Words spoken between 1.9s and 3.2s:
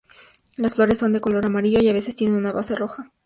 veces tienen una base roja.